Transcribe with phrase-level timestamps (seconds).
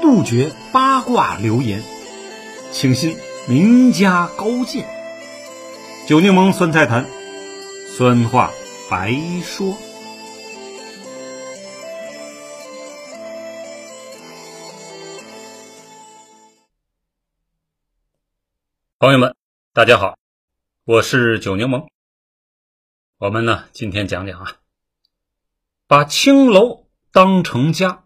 [0.00, 1.82] 杜绝八卦流言，
[2.72, 3.16] 请信
[3.48, 4.86] 名家高见。
[6.06, 7.04] 酒柠檬酸菜坛，
[7.96, 8.52] 酸话
[8.88, 9.76] 白说。
[19.00, 19.34] 朋友们，
[19.72, 20.16] 大家好，
[20.84, 21.88] 我是酒柠檬。
[23.18, 24.56] 我们呢，今天讲讲啊，
[25.88, 28.04] 把青楼当成家。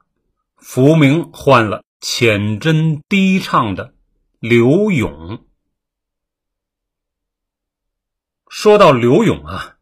[0.62, 3.94] 福明换了浅斟低唱的
[4.38, 5.44] 刘永。
[8.48, 9.76] 说到刘勇啊，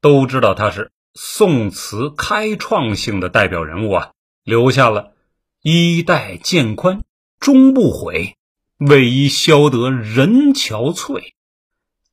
[0.00, 5.14] 都知道他是宋词开创性的代表人物啊，留下了
[5.60, 7.04] “衣带渐宽
[7.38, 8.38] 终不悔，
[8.78, 11.34] 为伊消得人憔悴。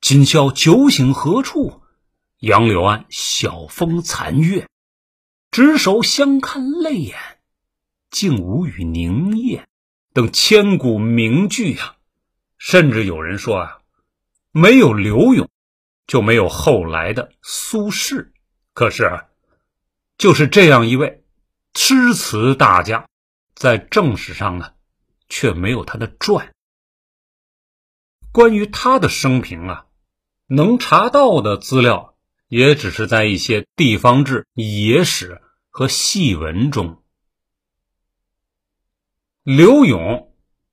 [0.02, 1.80] 今宵酒醒何处？
[2.38, 4.68] 杨柳岸，晓风残月。
[5.50, 7.16] 执手相看泪眼。”
[8.10, 9.64] 竟无语凝噎
[10.12, 11.96] 等千古名句啊，
[12.58, 13.78] 甚至有人说啊，
[14.50, 15.48] 没有刘永，
[16.06, 18.30] 就没有后来的苏轼。
[18.72, 19.24] 可是啊，
[20.18, 21.22] 就是这样一位
[21.74, 23.08] 诗词大家，
[23.54, 24.74] 在正史上呢，
[25.28, 26.52] 却没有他的传。
[28.32, 29.86] 关于他的生平啊，
[30.46, 32.16] 能查到的资料，
[32.48, 37.02] 也只是在一些地方志、野史和戏文中。
[39.52, 40.28] 刘勇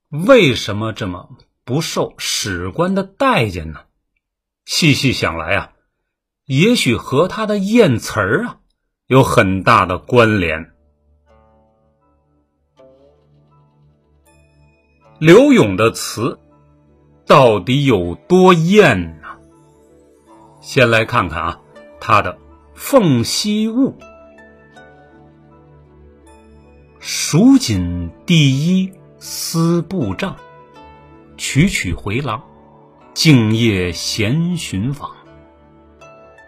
[0.10, 1.30] 为什么这么
[1.66, 3.80] 不受史官的待见呢？
[4.66, 5.74] 细细想来啊，
[6.46, 8.60] 也许和他的验词儿啊
[9.08, 10.76] 有很大的关联。
[15.18, 16.38] 刘勇的词
[17.26, 19.28] 到底有多艳呢？
[20.62, 21.60] 先来看看啊，
[22.00, 22.32] 他的
[22.76, 23.98] 《凤栖雾》。
[27.10, 30.36] 蜀锦第一丝布帐，
[31.38, 32.44] 曲曲回廊，
[33.14, 35.12] 静夜闲寻访。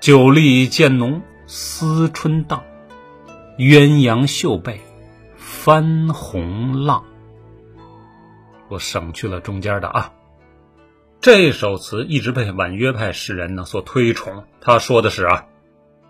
[0.01, 2.65] 酒力渐浓思春荡，
[3.57, 4.81] 鸳鸯绣被
[5.37, 7.05] 翻红浪。
[8.67, 10.11] 我省去了中间的啊。
[11.21, 14.43] 这首词一直被婉约派诗人呢所推崇。
[14.59, 15.45] 他说的是啊，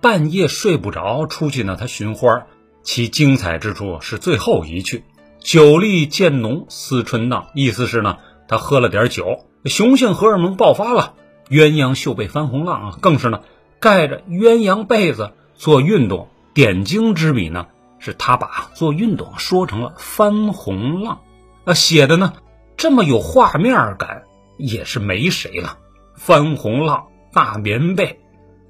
[0.01, 2.47] 半夜睡不着，出去呢他寻花。
[2.91, 5.03] 其精彩之处是最后一句
[5.39, 8.17] “酒力渐浓思春荡”，意思是呢，
[8.47, 11.13] 他喝了点酒，雄性荷尔蒙爆发了，
[11.49, 13.41] 鸳鸯袖被翻红浪啊，更是呢，
[13.79, 16.29] 盖着鸳鸯被子做运动。
[16.55, 17.67] 点睛之笔呢，
[17.99, 21.19] 是他把做运动说成了翻红浪，
[21.65, 22.33] 啊，写的呢
[22.75, 24.23] 这么有画面感，
[24.57, 25.77] 也是没谁了。
[26.15, 28.19] 翻红浪，大棉被，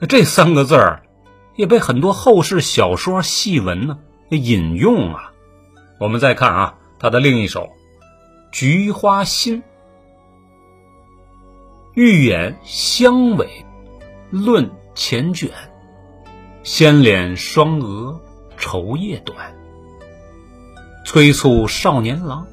[0.10, 1.04] 这三个字儿。
[1.56, 3.98] 也被很多后世小说、戏文呢
[4.38, 5.34] 引用啊。
[6.00, 7.62] 我们再看啊，他的另一首
[8.52, 9.62] 《菊花心》，
[11.94, 13.66] 欲掩香尾
[14.30, 15.50] 论前卷，
[16.64, 18.20] 纤脸双额
[18.58, 19.56] 愁夜短。
[21.06, 22.46] 催促少年郎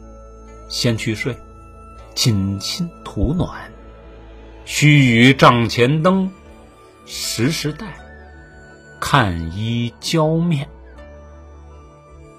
[0.68, 1.36] 先去睡，
[2.14, 3.70] 锦衾图暖。
[4.64, 6.32] 须臾帐前灯，
[7.04, 7.86] 时时待。
[8.98, 10.68] 看衣娇面，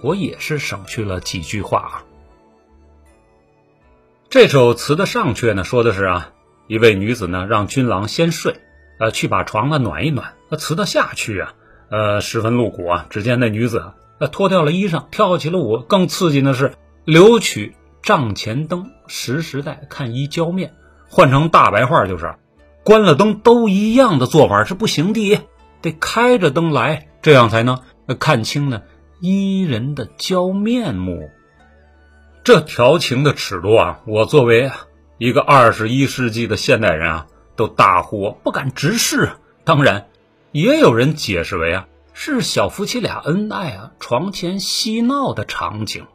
[0.01, 2.03] 我也是省去了几句话啊。
[4.29, 6.31] 这首词的上阙呢，说的是啊，
[6.67, 8.59] 一位女子呢让君郎先睡，
[8.99, 10.33] 呃，去把床呢暖一暖。
[10.49, 11.53] 那词的下去啊，
[11.89, 13.05] 呃，十分露骨啊。
[13.09, 15.79] 只见那女子呃脱掉了衣裳，跳起了舞。
[15.79, 16.73] 更刺激的是，
[17.05, 20.73] 留取帐前灯，时时待看衣浇面。
[21.09, 22.35] 换成大白话就是，
[22.83, 25.39] 关了灯都一样的做法是不行的。
[25.81, 27.79] 得开着灯来，这样才能
[28.19, 28.81] 看清呢
[29.19, 31.29] 伊人的娇面目。
[32.43, 34.71] 这调情的尺度啊，我作为
[35.17, 39.31] 一个二十一世纪的现代人啊，都大呼不敢直视。
[39.63, 40.07] 当然，
[40.51, 46.05] 也有人解释为啊，是小夫妻俩恩爱啊，床前嬉闹的场景。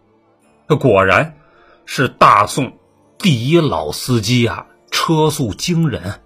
[0.80, 1.36] 果然，
[1.84, 2.78] 是大宋
[3.18, 6.20] 第一老司机啊，车速惊人。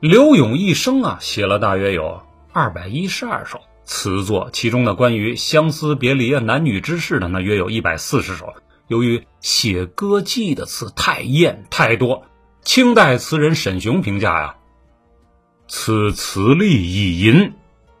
[0.00, 2.22] 刘永一生啊，写了大约有
[2.52, 8.54] 二百一十二首词作，其中呢，关于相思别离啊、男女之事的呢，约有一百四十首。
[8.86, 12.26] 由于写歌妓的词太艳太多，
[12.60, 14.56] 清代词人沈雄评价呀
[15.68, 17.54] ：“此词力以淫，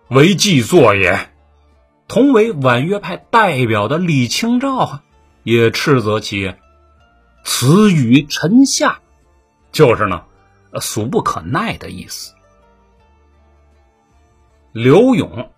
[0.08, 1.30] 为妓作也。”
[2.06, 5.02] 同为婉约派代表的李清照啊，
[5.42, 6.54] 也斥责其
[7.44, 9.00] 词语沉下，
[9.72, 10.22] 就是呢。
[10.82, 12.34] 俗不可耐的意思。
[14.72, 15.50] 刘永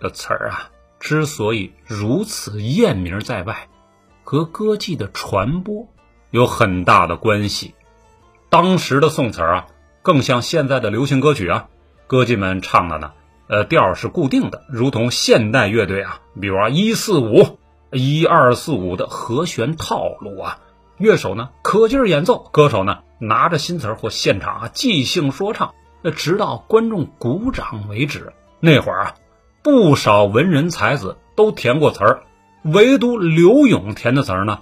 [0.00, 0.70] 的词儿啊，
[1.00, 3.68] 之所以如此艳名在外，
[4.24, 5.88] 和歌妓的传播
[6.30, 7.74] 有很大的关系。
[8.48, 9.66] 当时的宋词啊，
[10.02, 11.68] 更像现在的流行歌曲啊，
[12.06, 13.12] 歌妓们唱的呢，
[13.48, 17.58] 呃，调是固定的，如同现代乐队啊，比如啊一四五、
[17.90, 20.60] 一二四五的和弦套路啊。
[20.98, 28.32] 乐手呢可劲儿演奏，歌手呢拿着新词儿或现场啊即兴说唱，那直到观众鼓掌为止。
[28.60, 29.14] 那会儿啊，
[29.66, 32.22] 不少文人才子都填过词儿，
[32.62, 34.60] 唯独刘永填的词儿呢，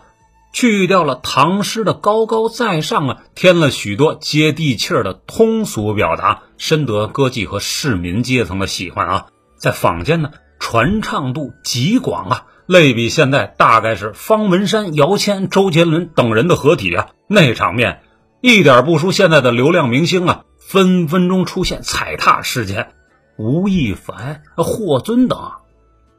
[0.50, 9.26] 去掉了唐诗的高高在上啊，添了许多接地气儿的通俗表达，深得歌妓和市民阶层的喜欢啊，
[9.58, 12.46] 在坊间呢传唱度极广啊。
[12.64, 18.00] 类比现在，大概是方文山、姚谦、周杰伦等人的合体啊，那场面
[18.40, 22.94] 一点不输现在的流量明星啊，分分钟出现踩踏事件，
[23.36, 25.52] 吴亦凡、霍尊等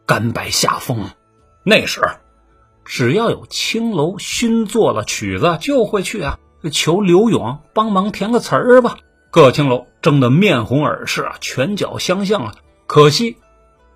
[0.05, 1.09] 甘拜下风。
[1.63, 2.01] 那时，
[2.83, 6.39] 只要有青楼熏做了曲子，就会去啊，
[6.71, 8.97] 求刘勇帮忙填个词儿吧。
[9.31, 12.55] 各青楼争得面红耳赤啊，拳脚相向啊。
[12.87, 13.37] 可惜，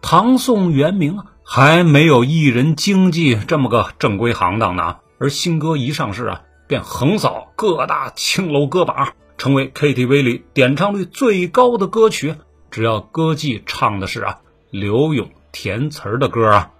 [0.01, 1.25] 唐宋元明啊。
[1.51, 12.35] 还没有艺人经济这么个正规行当呢，而新歌一上市啊，便横扫各大青楼歌榜，成为 KTV 里点唱率最高的歌曲。
[12.71, 16.73] 只要歌妓唱的是啊刘勇填词儿的歌啊，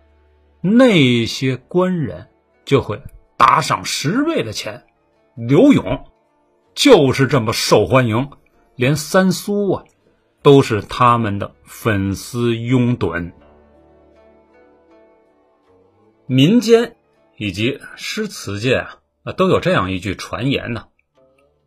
[0.61, 2.27] 那些官人
[2.65, 3.01] 就会
[3.37, 4.85] 打赏十倍的钱。
[5.35, 6.05] 刘勇
[6.75, 8.29] 就是这么受欢迎，
[8.75, 9.83] 连三苏啊
[10.41, 13.31] 都是他们的粉丝拥趸。
[16.25, 16.95] 民间
[17.37, 18.85] 以及诗词界
[19.23, 20.87] 啊，都有这样一句传言呢：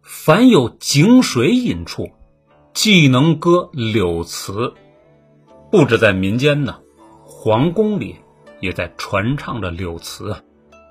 [0.02, 2.12] 凡有井水饮处，
[2.74, 4.72] 既能歌柳词。
[5.70, 6.78] 不止在民间呢，
[7.24, 8.16] 皇宫里
[8.60, 10.36] 也在传唱着柳词。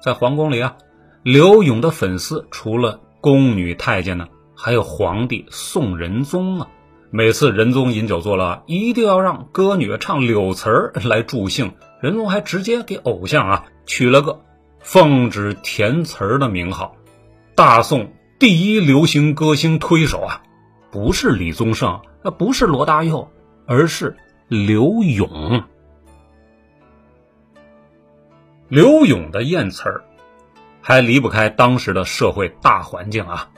[0.04, 0.78] 在皇宫里啊，
[1.24, 6.68] 刘永的粉丝除了宫女太监呢，还有皇帝宋仁宗啊。
[7.10, 11.74] 每次仁宗饮酒作乐，一定要让歌女唱柳词儿来助兴。
[12.00, 14.40] 仁宗还直接给偶像啊取了个
[14.80, 16.96] “奉旨填词儿”的名号。
[17.54, 20.42] 大宋第一流行歌星推手啊，
[20.92, 23.32] 不是李宗盛，那不是罗大佑，
[23.66, 24.18] 而是
[24.48, 25.64] 刘勇。
[28.68, 30.04] 刘勇的艳词儿，
[30.82, 33.50] 还离不开当时的社会大环境啊。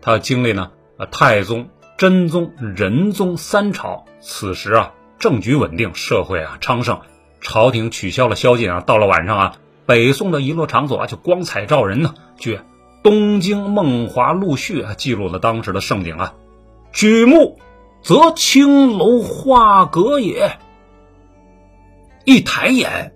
[0.00, 7.00] 他经历呢，呃，太宗、真宗、仁宗三朝，此时啊，政局稳定，社会啊昌盛。
[7.40, 12.14] 朝廷取消了宵禁啊，到了晚上啊，北宋的一落场所啊就光彩照人呢。
[12.36, 12.56] 据
[13.02, 16.34] 《东京梦华录序》啊记录了当时的盛景啊，
[16.92, 17.58] 举目
[18.02, 20.58] 则青楼画阁也，
[22.24, 23.14] 一抬眼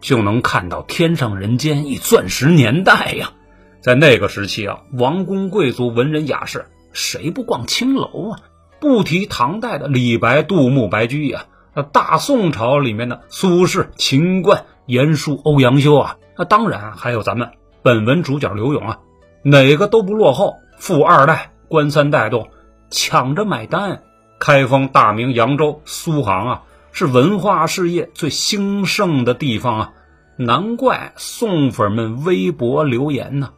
[0.00, 3.32] 就能看到天上人间一钻石年代呀。
[3.80, 8.40] 在那个时期啊，王公贵族、文人雅士谁不逛青楼啊？
[8.80, 11.46] 不提唐代的李白、杜牧、白居易啊。
[11.74, 17.50] 那大宋朝里面的苏轼、秦观、严叔、欧阳修啊，那当然还有咱们
[17.82, 19.00] 本文主角刘永啊，
[19.42, 20.54] 哪个都不落后。
[20.78, 22.48] 富二代、官三代都
[22.94, 24.02] 抢着买单。
[24.38, 26.62] 开封、大明、扬州、苏杭啊，
[26.92, 29.92] 是文化事业最兴盛的地方啊，
[30.36, 33.52] 难怪宋粉们微博留言呢。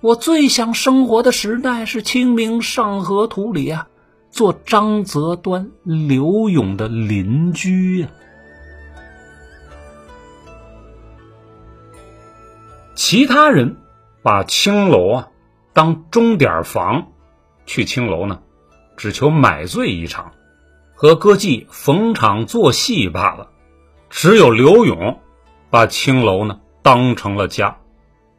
[0.00, 3.88] 我最想生活的时代是清明上河图里啊。
[4.30, 8.08] 做张择端、刘永的邻居呀。
[12.94, 13.78] 其他人
[14.22, 15.28] 把青楼啊
[15.72, 17.08] 当钟点房，
[17.64, 18.40] 去青楼呢，
[18.98, 20.32] 只求买醉一场，
[20.94, 23.48] 和歌妓逢场作戏罢了。
[24.10, 25.20] 只有刘永
[25.70, 27.78] 把青楼呢当成了家，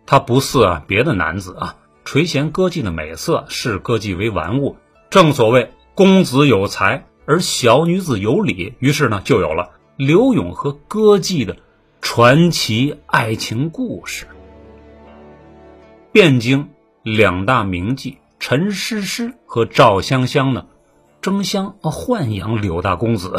[0.05, 4.77] 他不似啊别的男子啊垂涎歌妓的美色，视歌妓为玩物。
[5.09, 5.71] 正所谓。
[5.95, 11.57] 公子有才，而小女子有礼，于是呢，就有了刘永和歌妓的
[11.99, 14.25] 传奇爱情故事。
[16.13, 16.69] 汴京
[17.03, 20.65] 两大名妓陈诗诗和赵香香呢，
[21.21, 23.35] 争相豢养柳大公子。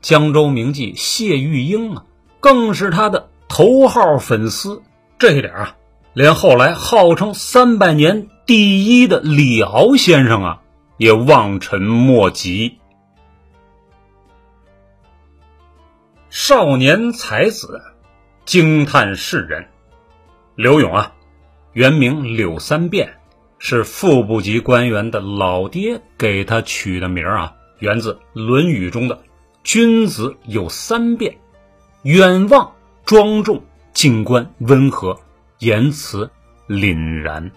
[0.00, 2.04] 江州名妓谢玉英啊，
[2.38, 4.82] 更是他的头号粉丝。
[5.18, 5.76] 这一点啊，
[6.12, 10.62] 连后来号称三百年第一的李敖先生啊。
[10.98, 12.78] 也望尘莫及。
[16.30, 17.82] 少年才子，
[18.46, 19.68] 惊叹世人。
[20.54, 21.12] 柳永啊，
[21.74, 23.15] 原名柳三变，
[23.58, 29.22] 是副部级官员的老爹给他取的名啊，源自《论语》中的
[29.64, 31.38] “君子有三变：
[32.02, 32.72] 远望、
[33.04, 35.18] 庄重、静观、温和。”
[35.58, 36.30] 言辞
[36.68, 37.50] 凛然。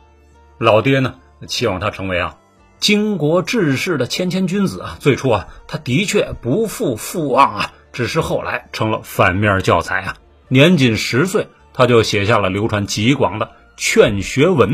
[0.58, 1.16] 老爹呢，
[1.48, 2.38] 期望他成为啊
[2.80, 4.96] 经国治世的谦谦君子啊。
[5.02, 10.16] 最初啊，他的确不负父望啊，只是后来成了反面教材啊。
[10.48, 14.70] 年仅十岁，他就写下了流传极广的《劝学文》。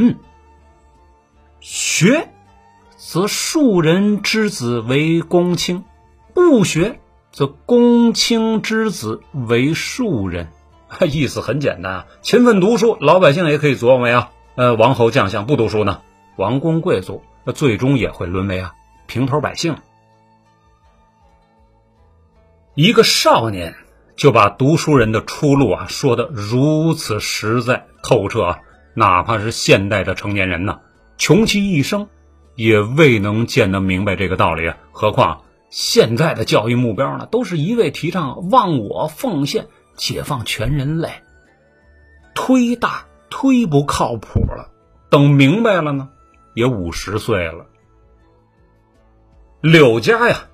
[1.67, 2.29] 学，
[2.95, 5.83] 则庶人之子为公卿；
[6.31, 6.99] 不学，
[7.31, 10.49] 则公卿之子为庶人。
[11.11, 14.29] 意思很简单啊，勤奋读书，老百姓也可以琢磨呀。
[14.53, 16.01] 呃，王侯将相不读书呢，
[16.35, 17.23] 王公贵族
[17.55, 18.75] 最终也会沦为啊
[19.07, 19.75] 平头百姓。
[22.75, 23.73] 一个少年
[24.15, 28.59] 就把读书人的出路啊说的如此实在透彻啊，
[28.93, 30.81] 哪怕是现代的成年人呢。
[31.17, 32.07] 穷其一生，
[32.55, 34.77] 也未能见得明白这个道理啊！
[34.91, 41.09] 何况现在的教育目标呢，都是一味提倡忘我、奉献、解放全人类，
[42.33, 44.71] 忒大忒不靠谱了。
[45.09, 46.09] 等明白了呢，
[46.53, 47.65] 也五十岁了。
[49.61, 50.47] 柳家呀，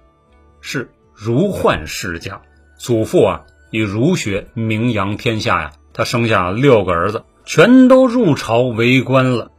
[0.62, 2.42] 是儒宦世家，
[2.78, 9.52] 祖父啊以儒学名扬天下呀，他生下六个儿子，全都入朝为官了。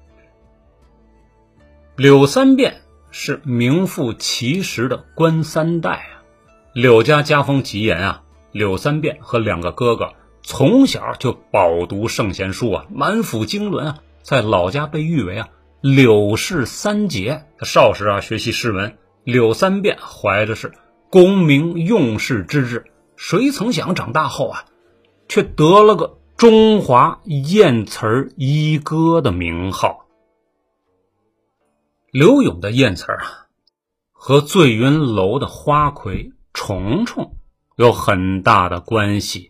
[1.97, 2.81] 柳三变
[3.11, 6.25] 是名副其实的官三代啊！
[6.73, 8.23] 柳家家风极严啊！
[8.51, 15.51] 柳三变和两个哥哥从小就饱读圣贤书啊，满腹经纶啊，在老家被誉为啊
[15.83, 17.45] “柳氏三杰”。
[17.59, 20.73] 他少时啊学习诗文，柳三变怀的是
[21.11, 24.65] 功名用士之志，谁曾想长大后啊，
[25.29, 30.02] 却得了个中华艳词儿一哥的名号。
[32.13, 33.49] 刘勇的艳词儿啊，
[34.13, 37.37] 和醉云楼的花魁虫虫
[37.77, 39.49] 有很大的关系。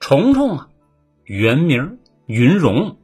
[0.00, 0.68] 虫虫啊，
[1.22, 2.98] 原名云容，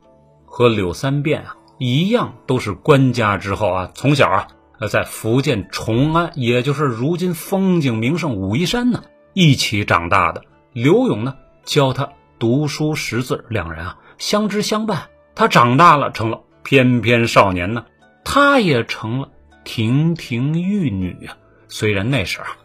[0.45, 3.93] 和柳三变啊一样，都是官家之后啊。
[3.95, 4.49] 从小啊，
[4.91, 10.43] 在福建崇安，也就是如今风景名胜武夷山呢，一起长大的。
[10.73, 15.09] 刘勇呢，教他读书识字，两人啊相知相伴。
[15.37, 17.87] 他长大了，成了翩翩少年呢。
[18.35, 19.31] 她也成了
[19.63, 21.37] 亭亭玉女啊！
[21.69, 22.57] 虽然那时啊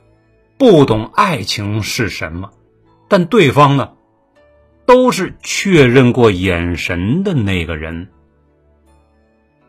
[0.58, 2.52] 不懂爱情是什么，
[3.10, 3.92] 但对方呢
[4.86, 8.08] 都是确认过眼神的那个人。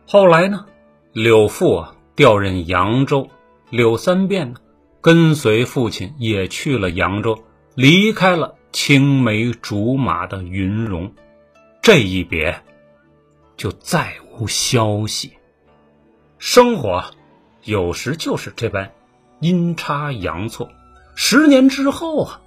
[0.06, 0.66] 后来呢，
[1.12, 3.28] 柳父啊调任扬州，
[3.68, 4.60] 柳三变呢
[5.00, 7.42] 跟随父亲也去了扬州，
[7.74, 11.12] 离开了青梅竹马的云容。
[11.82, 12.62] 这一别，
[13.56, 15.32] 就再无消息。
[16.38, 17.04] 生活
[17.64, 18.92] 有时就是这般
[19.40, 20.68] 阴差阳错。
[21.16, 22.40] 十年之后啊，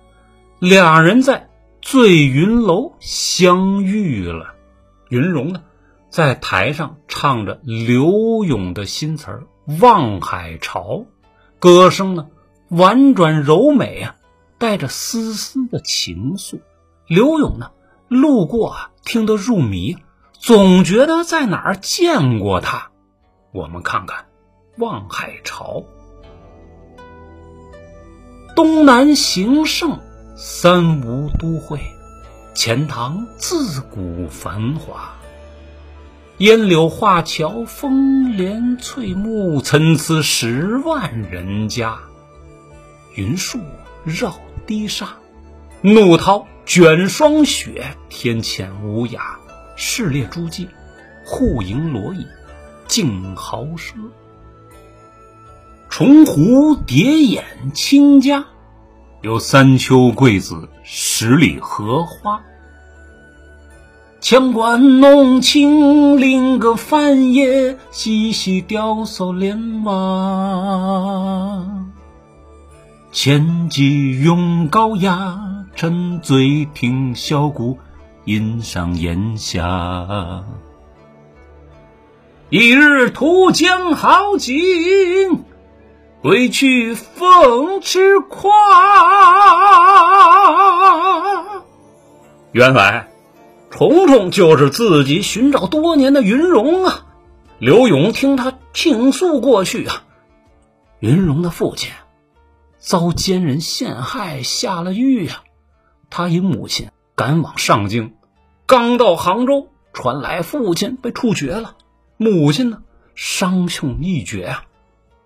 [0.60, 1.50] 两人在
[1.82, 4.56] 醉云楼相遇了。
[5.10, 5.62] 云容呢，
[6.10, 9.44] 在台上唱着刘勇的新词儿
[9.82, 10.84] 《望海潮》，
[11.60, 12.28] 歌声呢
[12.70, 14.16] 婉转柔美啊，
[14.58, 16.62] 带着丝丝的情愫。
[17.08, 17.72] 刘勇呢，
[18.08, 19.98] 路过啊，听得入迷，
[20.32, 22.91] 总觉得在哪儿见过他。
[23.54, 24.18] 我们看看
[24.78, 25.84] 《望海潮》，
[28.56, 30.00] 东南形胜，
[30.38, 31.82] 三吴都会，
[32.56, 35.16] 钱塘自古繁华。
[36.38, 42.00] 烟柳画桥，风帘翠幕，参差十万人家。
[43.16, 43.60] 云树
[44.06, 44.34] 绕
[44.66, 45.10] 堤沙，
[45.82, 49.20] 怒涛卷霜雪，天堑无涯，
[49.76, 50.70] 市列诸暨，
[51.26, 52.26] 户盈罗绮。
[52.92, 53.94] 静豪奢，
[55.88, 57.42] 重湖叠眼
[57.74, 58.44] 清嘉，
[59.22, 62.42] 有三秋桂子，十里荷花。
[64.20, 71.66] 羌管弄清灵歌翻页，嬉戏雕叟莲娃。
[73.14, 77.78] 千骑拥高牙，沉醉听箫鼓，
[78.26, 80.44] 吟上烟霞。
[82.52, 85.46] 一日图江好景，
[86.22, 88.52] 归去风驰夸。
[92.52, 93.08] 原来，
[93.70, 97.06] 虫虫就是自己寻找多年的云容啊！
[97.58, 100.04] 刘勇听他倾诉过去啊，
[101.00, 101.92] 云容的父亲
[102.80, 105.44] 遭奸人陷害下了狱啊，
[106.10, 108.14] 他与母亲赶往上京，
[108.66, 111.76] 刚到杭州，传来父亲被处决了。
[112.24, 112.84] 母亲呢，
[113.16, 114.66] 伤痛欲绝啊，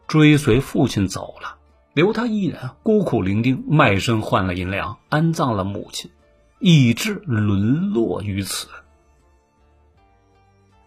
[0.07, 1.57] 追随父亲走了，
[1.93, 6.09] 留他一人孤苦伶仃，卖身换了银两，安葬了母亲，
[6.57, 8.69] 以致沦落于此。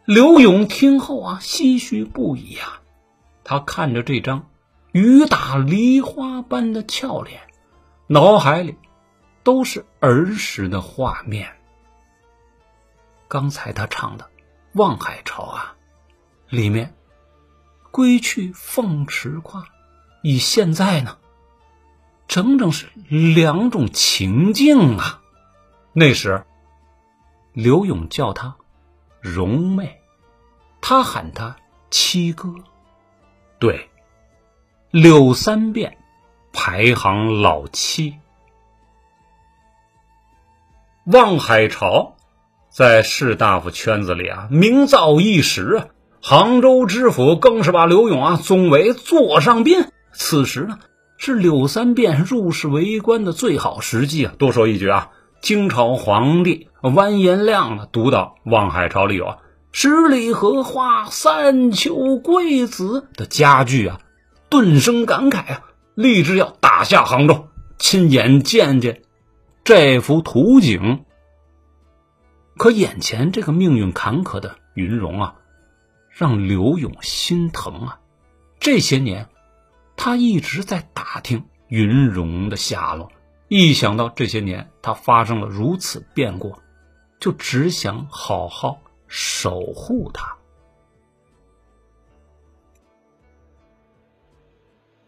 [0.07, 2.81] 刘勇听后啊，唏嘘不已啊。
[3.45, 4.49] 他看着这张
[4.93, 7.43] 雨打梨花般的俏脸，
[8.07, 8.77] 脑海里
[9.43, 11.55] 都是儿时的画面。
[13.29, 14.25] 刚才他唱的
[14.73, 15.75] 《望海潮》啊，
[16.49, 16.95] 里面
[17.91, 19.65] “归去凤池夸”，
[20.23, 21.19] 以现在呢，
[22.27, 25.23] 整整是两种情境啊。
[25.93, 26.45] 那时，
[27.53, 28.57] 刘勇叫他
[29.21, 30.01] 蓉妹，
[30.81, 31.57] 他喊他
[31.91, 32.55] 七哥。
[33.59, 33.91] 对，
[34.91, 35.99] 柳三变
[36.53, 38.13] 排行老七，
[41.05, 42.15] 《望海潮》。
[42.71, 45.87] 在士大夫圈子里啊，名噪一时啊。
[46.31, 49.87] 杭州知府更是把刘勇啊尊为座上宾。
[50.13, 50.79] 此时呢，
[51.17, 54.35] 是柳三变入仕为官的最好时机啊。
[54.39, 55.09] 多说一句啊，
[55.41, 59.39] 清朝皇帝完颜亮呢，读到《望海潮》里有啊
[59.73, 64.01] “十里荷花三秋桂子”的佳句啊，
[64.51, 65.63] 顿生感慨啊，
[65.95, 69.01] 立志要打下杭州，亲眼见见
[69.65, 71.07] 这幅图景。
[72.59, 75.35] 可眼前这个命运坎坷的云容啊，
[76.19, 78.01] 让刘勇心疼啊！
[78.59, 79.29] 这些年，
[79.97, 83.13] 他一直在打听云容的下落。
[83.47, 86.57] 一想到这些年他发生了如此变故，
[87.21, 90.37] 就只想好好守护她。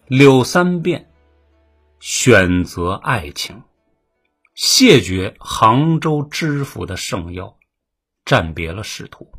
[0.07, 1.11] 柳三变
[1.99, 3.65] 选择爱情。
[4.55, 7.57] 谢绝杭州知府的圣邀，
[8.25, 9.33] 暂别了仕途，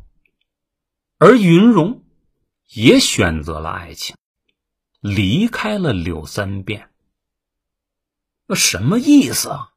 [1.24, 2.02] 而云容
[2.66, 4.16] 也选择了爱情，
[4.98, 6.90] 离开了柳三变。
[8.48, 9.70] 那什么意思啊？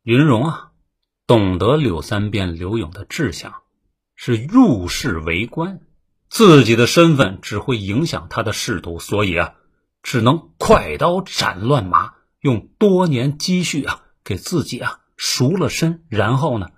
[0.00, 0.72] 云容啊，
[1.26, 3.64] 懂得柳三变、刘勇的志向，
[4.14, 5.82] 是入仕为官，
[6.30, 9.56] 自己的身份只会影响他的仕途，所以啊，
[10.02, 12.14] 只能快刀斩乱麻。
[12.40, 16.70] 用多年积蓄啊，给自己啊赎了身，然后呢，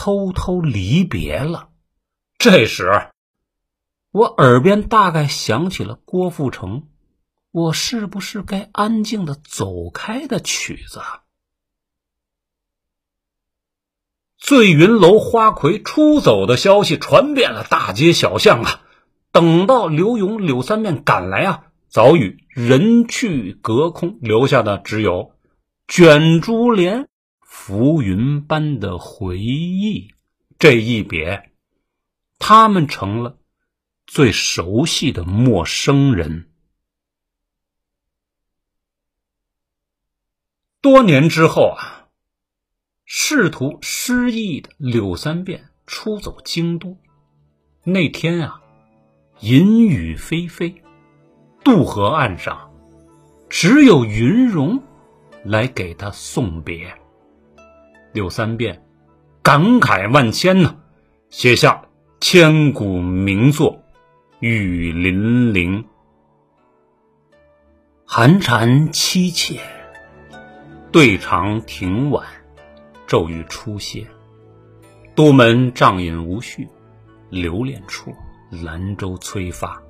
[0.00, 1.70] 偷偷离别了。
[2.38, 3.10] 这时，
[4.12, 6.82] 我耳边大概响起了郭富城
[7.50, 11.00] 《我是不是该安静的走开》的曲子。
[14.36, 18.82] 醉云楼花魁出走的消息传遍了大街小巷啊！
[19.32, 21.64] 等到刘勇、柳三面赶来啊！
[21.88, 25.32] 早已人去隔空，留下的只有
[25.88, 27.07] 卷珠帘、
[27.48, 30.12] 浮云般的回忆。
[30.58, 31.50] 这一别，
[32.38, 33.38] 他们成了
[34.06, 36.50] 最熟悉的陌生人。
[40.82, 42.08] 多年之后啊，
[43.06, 46.98] 仕途失意的柳三变出走京都。
[47.82, 48.60] 那天啊，
[49.40, 50.82] 阴雨霏霏。
[51.64, 52.70] 渡河岸上，
[53.48, 54.82] 只有云容
[55.44, 56.97] 来给他送别。
[58.18, 58.84] 柳三变
[59.44, 60.74] 感慨万千呢，
[61.30, 61.84] 写下
[62.18, 63.74] 千古名作
[64.40, 65.84] 《雨霖铃》。
[68.04, 69.60] 寒蝉凄切，
[70.90, 72.26] 对长亭晚，
[73.06, 74.04] 骤雨初歇。
[75.14, 76.66] 都门帐饮无绪，
[77.30, 78.12] 留恋处，
[78.50, 79.80] 兰舟催发。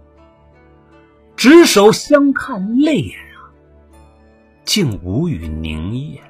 [1.35, 3.49] 执手相看泪眼啊，
[4.67, 6.21] 竟无语凝噎。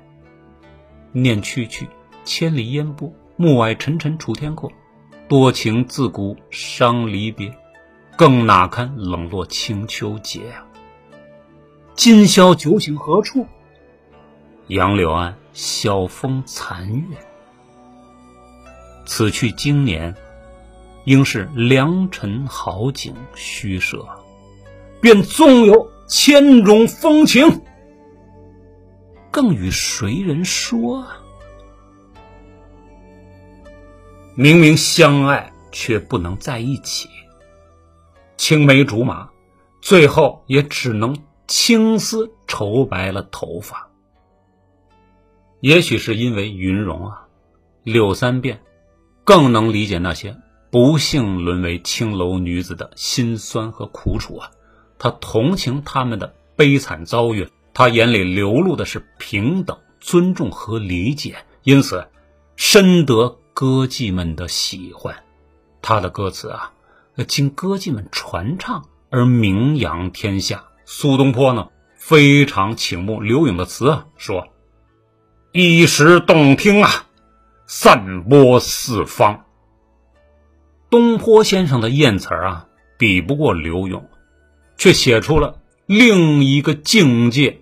[1.13, 1.89] 念去去，
[2.25, 4.71] 千里烟波；暮霭沉沉，楚天阔。
[5.29, 7.53] 多情自古伤离别，
[8.17, 10.65] 更哪堪冷落清秋节啊！
[11.95, 13.47] 今宵酒醒何处？
[14.69, 17.17] 杨柳岸，晓风残月。
[19.05, 20.15] 此去经年，
[21.05, 24.07] 应是良辰好景虚设。
[25.01, 27.63] 便纵有千种风情，
[29.31, 31.07] 更与谁人说？
[34.35, 37.09] 明明相爱，却不能在一起。
[38.37, 39.29] 青梅竹马，
[39.81, 43.91] 最后也只能青丝愁白了头发。
[45.61, 47.27] 也许是因为云容啊，
[47.83, 48.61] 柳三变
[49.25, 50.37] 更能理解那些
[50.71, 54.51] 不幸沦为青楼女子的辛酸和苦楚啊。
[54.99, 62.09] 他同情他们的悲惨遭遇，他眼里流露的是平等、尊重和理解，因此
[62.57, 65.15] 深得歌妓们的喜欢。
[65.81, 66.73] 他的歌词啊，
[67.29, 70.65] 经歌妓们传唱而名扬天下。
[70.87, 74.49] 苏东坡呢，非常倾慕刘永的词啊，说
[75.55, 77.07] ：“一时动听啊，
[77.69, 79.45] 散播四方。
[80.91, 82.67] 东坡先生的艳词啊，
[82.99, 84.05] 比不过刘永，
[84.77, 87.61] 却写出了另一个境界。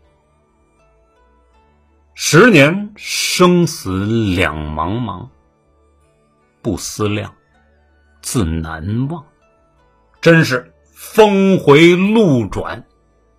[2.19, 5.29] 十年生死两茫茫，
[6.63, 7.35] 不思量，
[8.23, 9.23] 自难忘。
[10.23, 12.87] 真是峰回路转，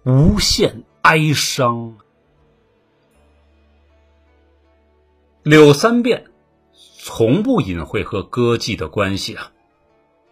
[0.04, 1.98] 无限哀伤。
[5.42, 6.26] 柳三变
[7.00, 9.52] 从不隐晦和歌妓的关系啊。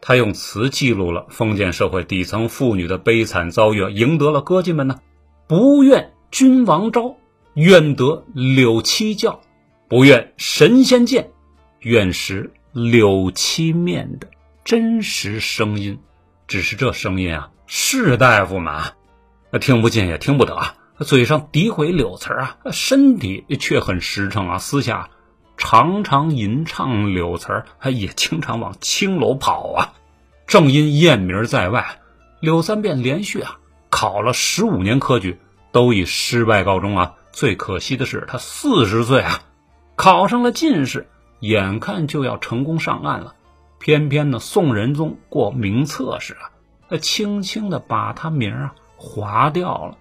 [0.01, 4.99] 他用词记录了封建社会底层妇女的悲惨遭遇，赢得了歌妓们呢
[5.47, 7.15] 不愿君王招，
[7.55, 9.39] 愿得柳七教，
[9.87, 11.31] 不愿神仙见，
[11.79, 14.27] 愿识柳七面的
[14.65, 15.97] 真实声音。
[16.47, 18.83] 只是这声音啊，士大夫们
[19.51, 25.09] 那听不见也听不得，嘴上诋毁柳词啊，身体却很实诚啊，私下。
[25.57, 29.93] 常常吟唱柳词儿，也经常往青楼跑啊。
[30.45, 32.01] 正因艳名在外，
[32.41, 35.39] 柳三变连续啊考了十五年科举，
[35.71, 37.13] 都以失败告终啊。
[37.35, 39.43] 最可惜的是，他四十岁啊
[39.97, 41.09] 考上了进士，
[41.41, 43.35] 眼看就要成功上岸了，
[43.77, 46.55] 偏偏呢宋仁宗过名册时啊，
[46.87, 49.97] 他轻轻的把他名啊划掉了。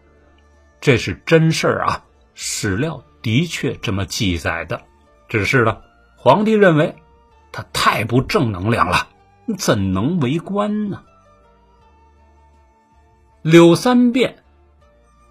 [0.81, 4.83] 这是真事儿啊，史料的确这么记载的。
[5.29, 5.79] 只是呢，
[6.17, 6.95] 皇帝认为
[7.51, 9.09] 他太不正能量了，
[9.59, 11.03] 怎能为官呢？
[13.43, 14.44] 柳三变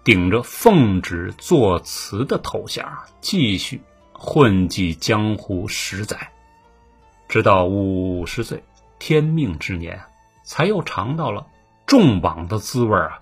[0.04, 2.86] 顶着奉旨作词的头衔，
[3.20, 3.80] 继续
[4.12, 6.30] 混迹江湖十载，
[7.26, 8.62] 直到五十岁
[8.98, 10.00] 天命之年，
[10.44, 11.46] 才又尝到了
[11.86, 13.18] 重榜的滋味啊！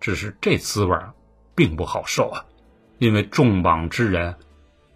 [0.00, 0.98] 只是这滋味
[1.54, 2.46] 并不好受啊，
[2.98, 4.34] 因为重榜之人。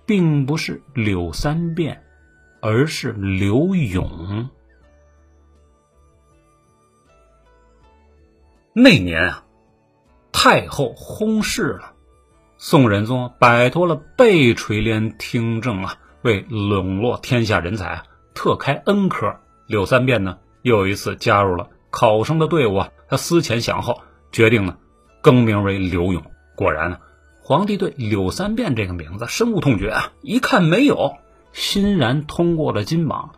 [0.08, 2.04] 并不是柳三变，
[2.62, 4.48] 而是刘永。
[8.72, 9.45] 那年啊，
[10.38, 11.94] 太后薨逝了，
[12.58, 19.34] 宋仁宗摆脱了被垂帘听政啊，为笼络天下人才啊，特开恩科。
[19.66, 22.90] 柳三变呢，又一次加入了考生的队伍啊。
[23.08, 24.76] 他思前想后，决定呢，
[25.22, 26.22] 更名为刘永。
[26.54, 26.98] 果然呢。
[27.40, 30.12] 皇帝对柳三变这个名字深恶痛绝啊！
[30.20, 31.14] 一看没有，
[31.52, 33.30] 欣然通过了金榜。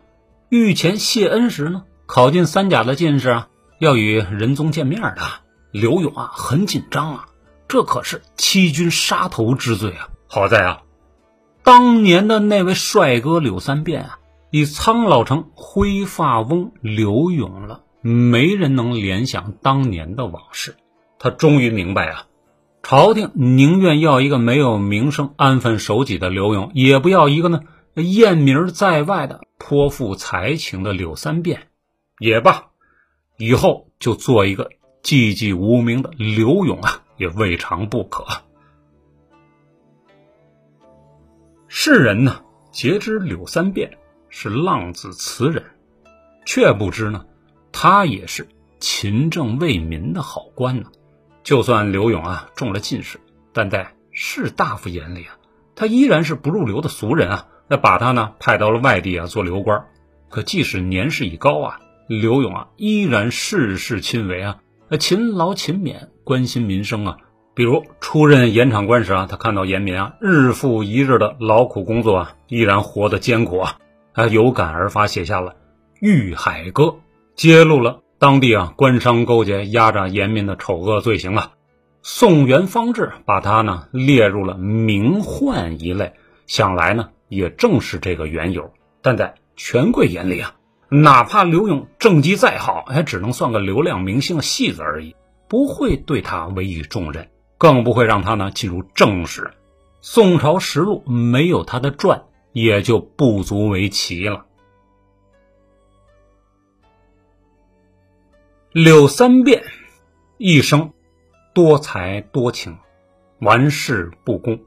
[0.49, 3.47] 御前谢恩时呢，考进三甲的进士啊，
[3.79, 5.21] 要与仁宗见面的。
[5.71, 7.25] 刘勇啊，很紧张啊，
[7.67, 10.09] 这可是欺君杀头之罪啊！
[10.27, 10.81] 好在啊，
[11.63, 20.75] 当年的那位帅哥柳三变啊，已苍老成灰发翁刘勇了，没人能联想当年的往事。
[21.19, 22.25] 他终于明白啊。
[22.81, 27.61] 朝廷宁愿要一个没有名声、安分守己的刘勇，也不要一个呢
[27.93, 31.67] 艳名在外的颇富才情的柳三变。
[32.17, 32.69] 也罢，
[33.37, 34.71] 以后就做一个
[35.01, 38.25] 寂寂无名的刘永啊，也未尝不可。
[41.67, 45.63] 世人呢，皆知柳三变是浪子词人，
[46.45, 47.25] 却不知呢，
[47.71, 48.47] 他也是
[48.79, 50.91] 勤政为民的好官呢。
[51.43, 53.19] 就算刘永啊中了进士，
[53.53, 55.37] 但在士大夫眼里啊，
[55.75, 57.47] 他依然是不入流的俗人啊。
[57.71, 59.85] 那把他呢派到了外地啊做流官，
[60.27, 67.17] 可即使年事已高啊，刘永啊依然事事亲为啊，那勤劳勤勉，关心民生啊。
[67.53, 73.77] 比如出任盐场官时啊，他看到盐民啊日复一日的劳苦工作啊，依然活得艰苦啊，
[74.13, 75.51] 他有感而发，写下了
[75.99, 76.83] 《玉海歌》，
[77.35, 78.01] 揭露了。
[78.17, 81.51] 当地啊，官商勾结，压榨盐民的丑恶罪行啊。
[82.01, 86.13] 宋元方志把他呢列入了名宦一类，
[86.47, 88.71] 想来呢也正是这个缘由。
[89.01, 90.55] 但在权贵眼里啊，
[90.89, 95.15] 哪怕刘永政绩再好，也只能算个流量明星的戏子而已，
[95.47, 99.51] 不会对他委以重任，更不会让他呢进入正史。
[100.01, 102.23] 宋朝实录没有他的传，
[102.53, 104.45] 也就不足为奇了。
[108.71, 109.63] 柳三变
[110.37, 110.93] 一生
[111.53, 112.77] 多才多情，
[113.39, 114.59] 玩世不恭，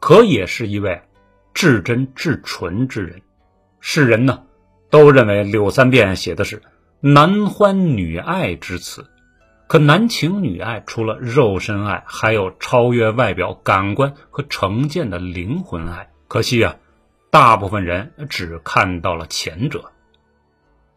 [0.00, 1.02] 可也是一位
[1.52, 3.22] 至真至纯之人。
[3.80, 4.45] 世人呢
[4.90, 6.62] 都认为柳三变写的是
[7.00, 9.06] 男欢女爱之词，
[9.66, 16.10] 可男情女爱除了肉身爱，还有超越外表感官和成见的灵魂爱。
[16.28, 16.76] 可惜啊，
[17.30, 19.92] 大部分人只看到了前者。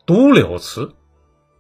[0.06, 0.94] 读柳词。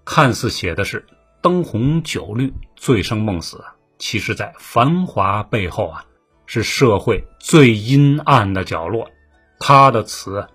[0.06, 1.06] 看似写的是
[1.40, 3.64] 灯红酒绿、醉生梦死，
[4.00, 6.06] 其实，在繁华背后啊，
[6.48, 9.12] 是社会最阴暗的角落。
[9.60, 10.48] 他的词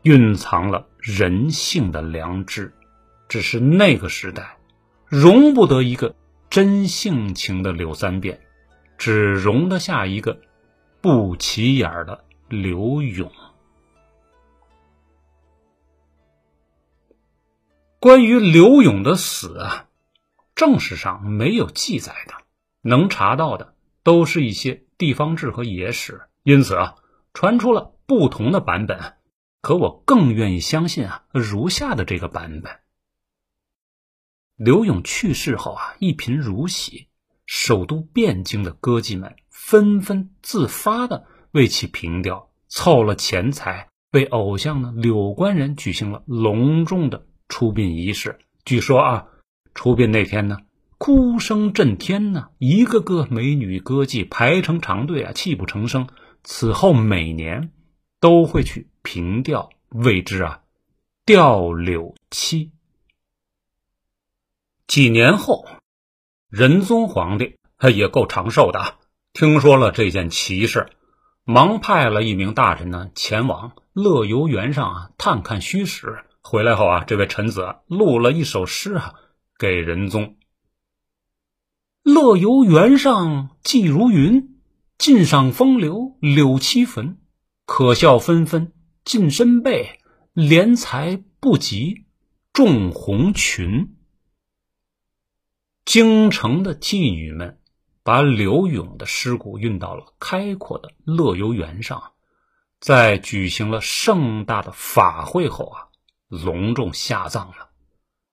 [0.00, 2.72] 蕴藏了人性的良知，
[3.28, 4.56] 只是那个时代
[5.06, 6.16] 容不得一个
[6.50, 8.40] 真性情的柳三变，
[8.98, 10.40] 只容得下一个
[11.00, 13.30] 不起眼的刘勇。
[18.00, 19.86] 关于刘勇的死啊，
[20.56, 22.34] 正史上没有记载的，
[22.80, 26.96] 能查到的都是一些地方志和野史，因此啊，
[27.32, 29.15] 传出了不同的版本。
[29.66, 32.72] 可我更愿意相信啊，如下的这个版本：
[34.54, 37.08] 刘勇去世后啊，一贫如洗，
[37.46, 48.38] 首都汴京的歌妓们纷纷自发的为其凭吊，凑了钱财，为偶像呢柳官人举行了隆重的出殡仪式。
[48.64, 49.26] 据说啊，
[49.74, 50.58] 出殡那天呢，
[50.96, 56.06] 哭声震天呢，一个个美女歌妓排成长队啊，泣不成声。
[56.44, 57.72] 此后每年
[58.20, 58.86] 都会去。
[59.06, 60.62] 平调谓之啊，
[61.24, 62.72] 吊柳七。
[64.88, 65.64] 几年后，
[66.48, 68.98] 仁宗皇帝他也够长寿的啊，
[69.32, 70.90] 听说了这件奇事，
[71.44, 76.24] 忙派了一名大臣呢前往乐游原上啊探看虚实。
[76.42, 79.14] 回来后啊，这位臣子啊录了一首诗啊
[79.56, 80.36] 给仁宗
[82.02, 84.58] ：“乐游原上寄如云，
[84.98, 87.18] 尽赏风流柳七坟，
[87.66, 88.72] 可笑纷纷。”
[89.06, 90.00] 近身背，
[90.34, 92.06] 怜才不及
[92.52, 93.94] 众红裙。
[95.84, 97.60] 京城的妓女们
[98.02, 102.14] 把刘勇的尸骨运到了开阔的乐游原上，
[102.80, 105.86] 在举行了盛大的法会后啊，
[106.26, 107.70] 隆重下葬了。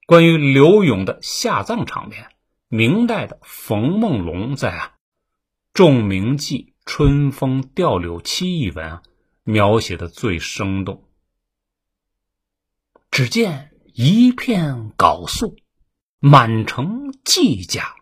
[0.07, 2.31] 关于刘勇的下葬场面，
[2.67, 4.87] 明代的冯梦龙在《啊
[5.71, 9.03] 《仲明记春风吊柳七》一文啊。
[9.43, 11.09] 描写的最生动。
[13.11, 15.55] 只见一片缟素，
[16.19, 17.95] 满城妓家，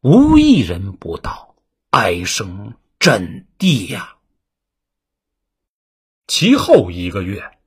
[0.00, 1.56] 无一人不道，
[1.90, 4.16] 哀声震地呀。
[6.26, 7.58] 其后一个月，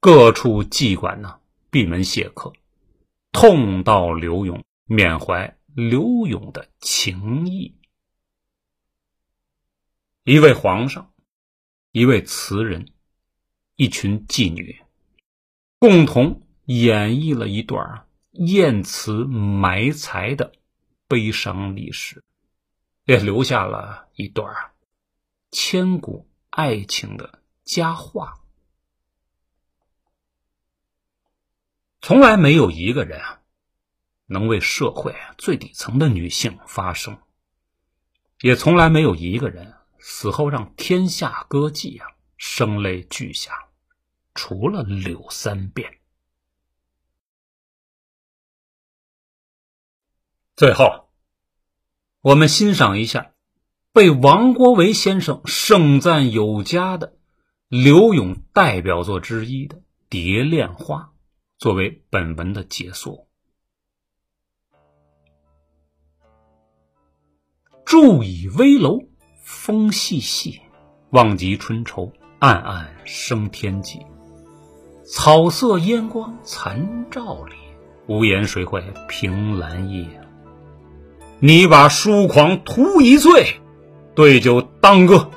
[0.00, 2.52] 各处妓馆呢闭门谢客，
[3.30, 7.76] 痛悼刘勇，缅怀刘勇的情谊。
[10.24, 11.11] 一位皇上。
[11.92, 12.88] 一位词人，
[13.76, 14.80] 一群妓女，
[15.78, 20.52] 共同演绎了一段艳词埋才的
[21.06, 22.24] 悲伤历史，
[23.04, 24.72] 也留下了一段
[25.50, 28.40] 千古爱情的佳话。
[32.00, 33.42] 从来没有一个人啊，
[34.24, 37.18] 能为社会最底层的女性发声，
[38.40, 39.74] 也从来没有一个人。
[40.04, 43.68] 死后让天下歌妓啊声泪俱下，
[44.34, 46.00] 除了柳三变。
[50.56, 51.08] 最后，
[52.20, 53.34] 我们欣赏一下
[53.92, 57.16] 被王国维先生盛赞有加的
[57.68, 59.76] 刘永代表作之一的
[60.08, 60.98] 《蝶恋花》，
[61.58, 63.28] 作为本文的结束。
[67.84, 69.11] 住以危楼。
[69.52, 70.60] 风细细，
[71.10, 72.10] 望极春愁；
[72.40, 74.00] 暗暗生天际。
[75.04, 77.52] 草色烟光残照里，
[78.06, 80.06] 无言谁会凭栏夜？
[81.38, 83.60] 你把疏狂图一醉，
[84.14, 85.30] 对酒当歌，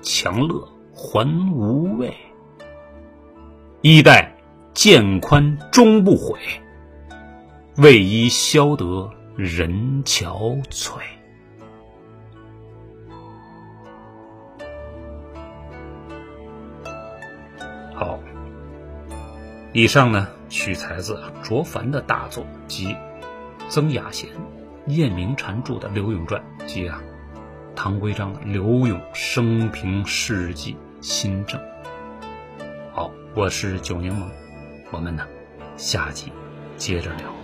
[0.00, 2.14] 强乐还无味。
[3.82, 4.34] 衣带
[4.72, 6.38] 渐宽终不悔，
[7.76, 10.92] 为伊消得人憔悴。
[18.04, 18.18] 好，
[19.72, 22.96] 以上呢取材自卓凡的大作及
[23.68, 24.28] 曾雅贤、
[24.88, 27.00] 晏明禅著的《刘永传》及啊
[27.76, 31.60] 唐规章的《刘永生平事迹新政》。
[32.92, 34.24] 好，我是九柠檬，
[34.90, 35.24] 我们呢
[35.76, 36.32] 下集
[36.76, 37.41] 接着聊。